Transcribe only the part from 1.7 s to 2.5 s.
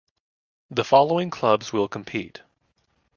will compete.